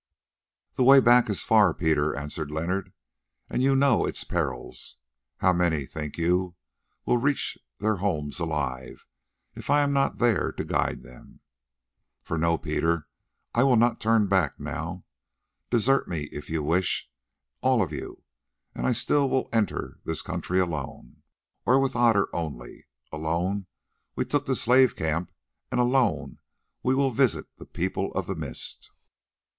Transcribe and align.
"The 0.77 0.83
way 0.83 0.99
back 0.99 1.29
is 1.29 1.43
far, 1.43 1.75
Peter," 1.75 2.15
answered 2.15 2.49
Leonard, 2.49 2.91
"and 3.51 3.61
you 3.61 3.75
know 3.75 4.07
its 4.07 4.23
perils. 4.23 4.97
How 5.41 5.53
many, 5.53 5.85
think 5.85 6.17
you, 6.17 6.55
will 7.05 7.17
reach 7.19 7.55
their 7.77 7.97
homes 7.97 8.39
alive 8.39 9.05
if 9.53 9.69
I 9.69 9.81
am 9.81 9.93
not 9.93 10.17
there 10.17 10.51
to 10.53 10.65
guide 10.65 11.03
them? 11.03 11.41
For 12.23 12.35
know, 12.39 12.57
Peter, 12.57 13.07
I 13.53 13.61
will 13.61 13.75
not 13.75 14.01
turn 14.01 14.25
back 14.25 14.59
now. 14.59 15.03
Desert 15.69 16.07
me, 16.07 16.21
if 16.31 16.49
you 16.49 16.63
wish, 16.63 17.07
all 17.61 17.83
of 17.83 17.91
you, 17.93 18.23
and 18.73 18.97
still 18.97 19.25
I 19.25 19.27
will 19.27 19.49
enter 19.53 19.99
this 20.03 20.23
country 20.23 20.59
alone, 20.59 21.17
or 21.63 21.79
with 21.79 21.95
Otter 21.95 22.27
only. 22.33 22.87
Alone 23.11 23.67
we 24.15 24.25
took 24.25 24.47
the 24.47 24.55
slave 24.55 24.95
camp 24.95 25.31
and 25.69 25.79
alone 25.79 26.39
we 26.81 26.95
will 26.95 27.11
visit 27.11 27.45
the 27.59 27.67
People 27.67 28.11
of 28.13 28.25
the 28.25 28.35
Mist." 28.35 28.89